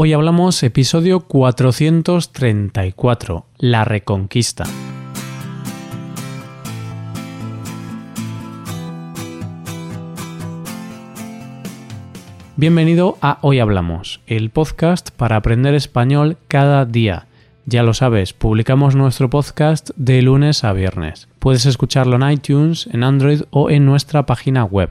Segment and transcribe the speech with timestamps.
[0.00, 4.62] Hoy hablamos episodio 434, La Reconquista.
[12.54, 17.26] Bienvenido a Hoy Hablamos, el podcast para aprender español cada día.
[17.66, 21.26] Ya lo sabes, publicamos nuestro podcast de lunes a viernes.
[21.40, 24.90] Puedes escucharlo en iTunes, en Android o en nuestra página web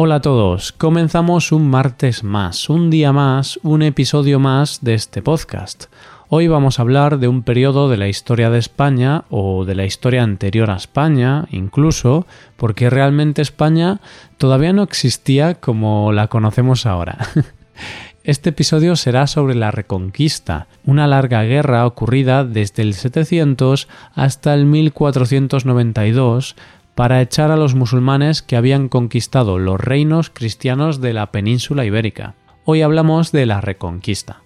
[0.00, 5.22] Hola a todos, comenzamos un martes más, un día más, un episodio más de este
[5.22, 5.86] podcast.
[6.28, 9.86] Hoy vamos a hablar de un periodo de la historia de España o de la
[9.86, 14.00] historia anterior a España, incluso, porque realmente España
[14.36, 17.18] todavía no existía como la conocemos ahora.
[18.24, 24.66] Este episodio será sobre la Reconquista, una larga guerra ocurrida desde el 700 hasta el
[24.66, 26.54] 1492
[26.98, 32.34] para echar a los musulmanes que habían conquistado los reinos cristianos de la península ibérica.
[32.64, 34.42] Hoy hablamos de la Reconquista.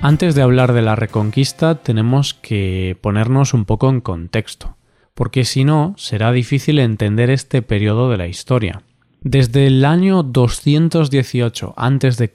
[0.00, 4.76] Antes de hablar de la Reconquista tenemos que ponernos un poco en contexto,
[5.14, 8.82] porque si no será difícil entender este periodo de la historia.
[9.24, 12.30] Desde el año 218 a.C.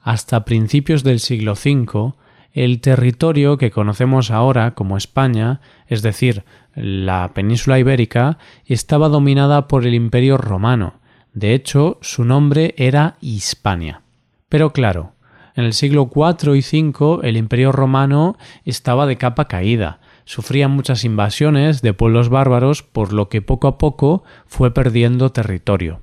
[0.00, 2.12] hasta principios del siglo V,
[2.52, 6.44] el territorio que conocemos ahora como España, es decir,
[6.76, 10.94] la península ibérica, estaba dominada por el Imperio romano.
[11.34, 14.02] De hecho, su nombre era Hispania.
[14.48, 15.14] Pero claro,
[15.56, 21.04] en el siglo IV y V el imperio romano estaba de capa caída, sufría muchas
[21.04, 26.02] invasiones de pueblos bárbaros por lo que poco a poco fue perdiendo territorio.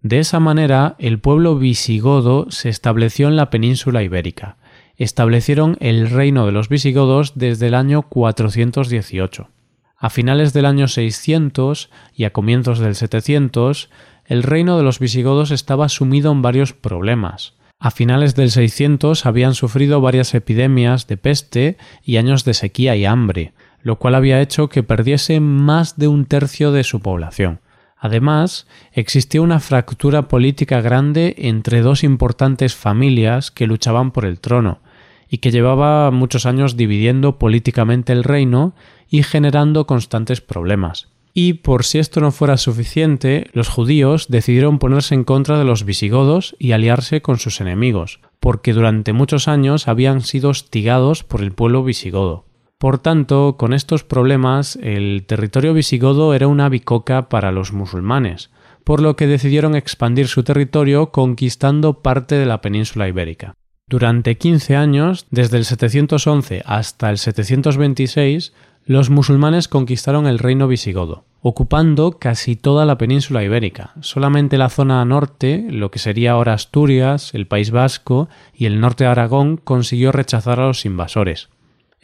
[0.00, 4.58] De esa manera el pueblo visigodo se estableció en la península ibérica.
[4.96, 9.48] Establecieron el reino de los visigodos desde el año 418.
[9.96, 13.90] A finales del año 600 y a comienzos del 700,
[14.26, 17.54] el reino de los visigodos estaba sumido en varios problemas.
[17.80, 23.04] A finales del 600 habían sufrido varias epidemias de peste y años de sequía y
[23.04, 23.52] hambre,
[23.84, 27.60] lo cual había hecho que perdiese más de un tercio de su población.
[27.96, 34.80] Además, existía una fractura política grande entre dos importantes familias que luchaban por el trono,
[35.28, 38.74] y que llevaba muchos años dividiendo políticamente el reino
[39.08, 41.08] y generando constantes problemas.
[41.32, 45.84] Y por si esto no fuera suficiente, los judíos decidieron ponerse en contra de los
[45.84, 51.52] visigodos y aliarse con sus enemigos, porque durante muchos años habían sido hostigados por el
[51.52, 52.44] pueblo visigodo.
[52.84, 58.50] Por tanto, con estos problemas, el territorio visigodo era una bicoca para los musulmanes,
[58.84, 63.54] por lo que decidieron expandir su territorio conquistando parte de la península ibérica.
[63.88, 68.52] Durante 15 años, desde el 711 hasta el 726,
[68.84, 73.94] los musulmanes conquistaron el reino visigodo, ocupando casi toda la península ibérica.
[74.02, 79.04] Solamente la zona norte, lo que sería ahora Asturias, el País Vasco y el norte
[79.04, 81.48] de Aragón, consiguió rechazar a los invasores.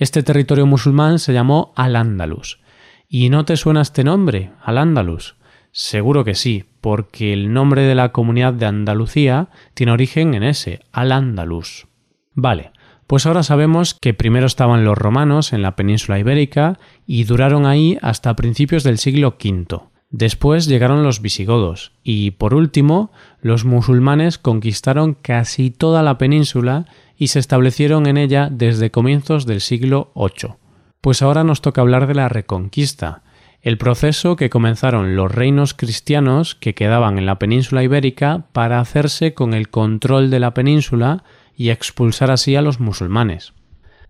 [0.00, 2.58] Este territorio musulmán se llamó Al-Ándalus.
[3.06, 5.36] ¿Y no te suena este nombre, Al-Ándalus?
[5.72, 10.80] Seguro que sí, porque el nombre de la comunidad de Andalucía tiene origen en ese,
[10.90, 11.86] Al-Ándalus.
[12.32, 12.70] Vale,
[13.06, 17.98] pues ahora sabemos que primero estaban los romanos en la península ibérica y duraron ahí
[18.00, 19.89] hasta principios del siglo V.
[20.10, 27.28] Después llegaron los visigodos y, por último, los musulmanes conquistaron casi toda la península y
[27.28, 30.54] se establecieron en ella desde comienzos del siglo VIII.
[31.00, 33.22] Pues ahora nos toca hablar de la Reconquista,
[33.62, 39.34] el proceso que comenzaron los reinos cristianos que quedaban en la península ibérica para hacerse
[39.34, 41.22] con el control de la península
[41.54, 43.52] y expulsar así a los musulmanes.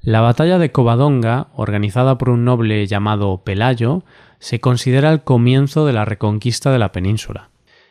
[0.02, 4.04] La batalla de Covadonga, organizada por un noble llamado Pelayo,
[4.40, 7.50] se considera el comienzo de la reconquista de la península.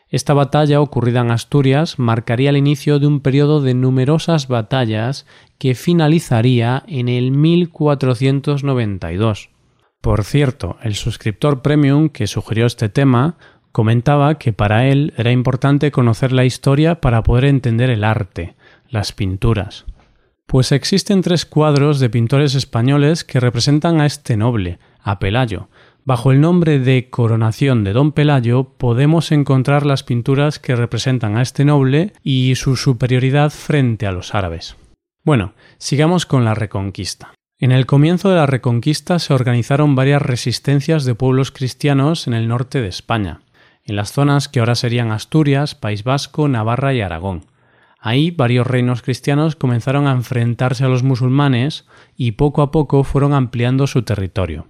[0.09, 5.27] Esta batalla, ocurrida en Asturias, marcaría el inicio de un periodo de numerosas batallas
[5.59, 9.51] que finalizaría en el 1492.
[10.01, 13.37] Por cierto, el suscriptor premium que sugirió este tema
[13.71, 18.55] comentaba que para él era importante conocer la historia para poder entender el arte,
[18.89, 19.85] las pinturas.
[20.47, 25.69] Pues existen tres cuadros de pintores españoles que representan a este noble, a Pelayo.
[26.09, 31.43] Bajo el nombre de Coronación de Don Pelayo podemos encontrar las pinturas que representan a
[31.43, 34.75] este noble y su superioridad frente a los árabes.
[35.23, 37.35] Bueno, sigamos con la Reconquista.
[37.59, 42.47] En el comienzo de la Reconquista se organizaron varias resistencias de pueblos cristianos en el
[42.47, 43.41] norte de España,
[43.83, 47.45] en las zonas que ahora serían Asturias, País Vasco, Navarra y Aragón.
[47.99, 51.85] Ahí varios reinos cristianos comenzaron a enfrentarse a los musulmanes
[52.17, 54.65] y poco a poco fueron ampliando su territorio.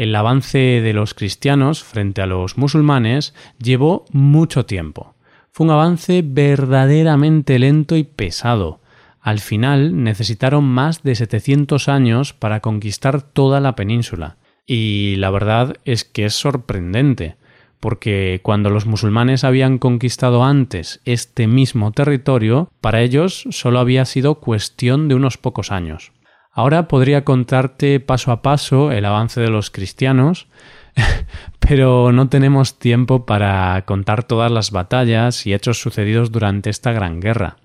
[0.00, 5.14] El avance de los cristianos frente a los musulmanes llevó mucho tiempo.
[5.52, 8.80] Fue un avance verdaderamente lento y pesado.
[9.20, 14.38] Al final necesitaron más de 700 años para conquistar toda la península.
[14.66, 17.36] Y la verdad es que es sorprendente,
[17.78, 24.36] porque cuando los musulmanes habían conquistado antes este mismo territorio, para ellos solo había sido
[24.36, 26.12] cuestión de unos pocos años.
[26.52, 30.48] Ahora podría contarte paso a paso el avance de los cristianos,
[31.60, 37.20] pero no tenemos tiempo para contar todas las batallas y hechos sucedidos durante esta gran
[37.20, 37.56] guerra.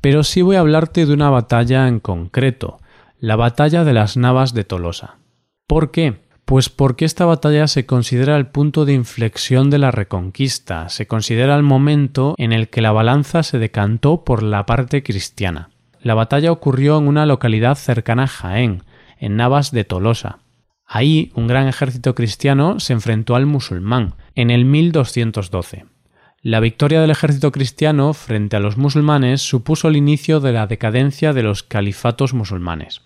[0.00, 2.80] Pero sí voy a hablarte de una batalla en concreto,
[3.18, 5.16] la batalla de las Navas de Tolosa.
[5.66, 6.22] ¿Por qué?
[6.44, 11.54] Pues porque esta batalla se considera el punto de inflexión de la reconquista, se considera
[11.54, 15.70] el momento en el que la balanza se decantó por la parte cristiana.
[16.02, 18.82] La batalla ocurrió en una localidad cercana a Jaén,
[19.18, 20.40] en Navas de Tolosa.
[20.84, 25.86] Ahí un gran ejército cristiano se enfrentó al musulmán, en el 1212.
[26.42, 31.32] La victoria del ejército cristiano frente a los musulmanes supuso el inicio de la decadencia
[31.32, 33.02] de los califatos musulmanes.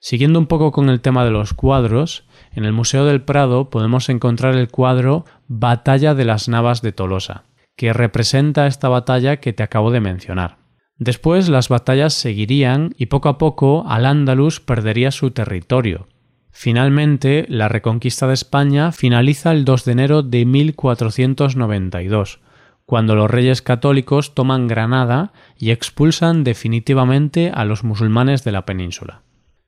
[0.00, 4.08] Siguiendo un poco con el tema de los cuadros, en el Museo del Prado podemos
[4.08, 7.44] encontrar el cuadro Batalla de las Navas de Tolosa,
[7.76, 10.63] que representa esta batalla que te acabo de mencionar.
[10.98, 16.06] Después las batallas seguirían y poco a poco Al-Ándalus perdería su territorio.
[16.50, 22.40] Finalmente, la reconquista de España finaliza el 2 de enero de 1492,
[22.86, 29.22] cuando los reyes católicos toman Granada y expulsan definitivamente a los musulmanes de la península.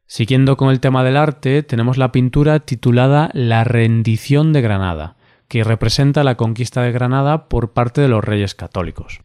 [0.07, 5.17] Siguiendo con el tema del arte, tenemos la pintura titulada La rendición de Granada,
[5.49, 9.21] que representa la conquista de Granada por parte de los reyes católicos.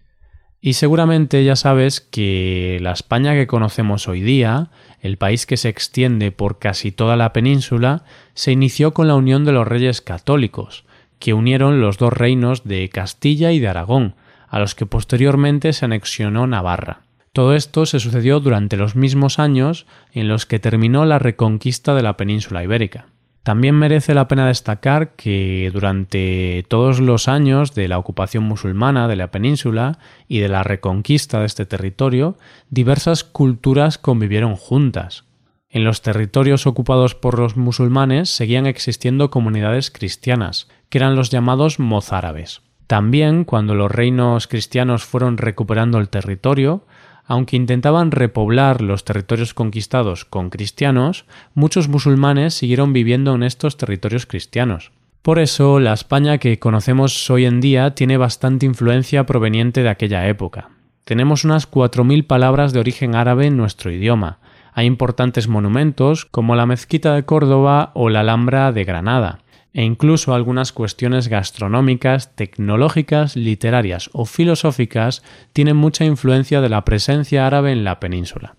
[0.63, 4.69] Y seguramente ya sabes que la España que conocemos hoy día,
[5.01, 8.03] el país que se extiende por casi toda la península,
[8.35, 10.85] se inició con la unión de los reyes católicos,
[11.17, 14.13] que unieron los dos reinos de Castilla y de Aragón,
[14.47, 17.01] a los que posteriormente se anexionó Navarra.
[17.33, 22.03] Todo esto se sucedió durante los mismos años en los que terminó la reconquista de
[22.03, 23.07] la península ibérica.
[23.43, 29.15] También merece la pena destacar que durante todos los años de la ocupación musulmana de
[29.15, 29.97] la península
[30.27, 32.37] y de la reconquista de este territorio,
[32.69, 35.25] diversas culturas convivieron juntas.
[35.69, 41.79] En los territorios ocupados por los musulmanes seguían existiendo comunidades cristianas, que eran los llamados
[41.79, 42.61] mozárabes.
[42.85, 46.85] También, cuando los reinos cristianos fueron recuperando el territorio,
[47.25, 54.25] aunque intentaban repoblar los territorios conquistados con cristianos, muchos musulmanes siguieron viviendo en estos territorios
[54.25, 54.91] cristianos.
[55.21, 60.27] Por eso, la España que conocemos hoy en día tiene bastante influencia proveniente de aquella
[60.27, 60.69] época.
[61.03, 64.39] Tenemos unas 4.000 palabras de origen árabe en nuestro idioma.
[64.73, 69.40] Hay importantes monumentos como la Mezquita de Córdoba o la Alhambra de Granada
[69.73, 75.23] e incluso algunas cuestiones gastronómicas, tecnológicas, literarias o filosóficas
[75.53, 78.55] tienen mucha influencia de la presencia árabe en la península.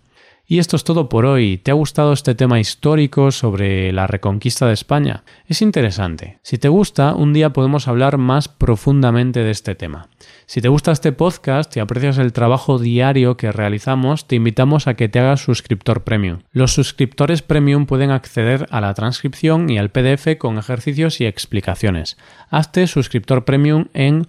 [0.52, 1.56] Y esto es todo por hoy.
[1.56, 5.24] ¿Te ha gustado este tema histórico sobre la reconquista de España?
[5.46, 6.40] Es interesante.
[6.42, 10.10] Si te gusta, un día podemos hablar más profundamente de este tema.
[10.44, 14.92] Si te gusta este podcast y aprecias el trabajo diario que realizamos, te invitamos a
[14.92, 16.40] que te hagas suscriptor premium.
[16.50, 22.18] Los suscriptores premium pueden acceder a la transcripción y al PDF con ejercicios y explicaciones.
[22.50, 24.28] Hazte suscriptor premium en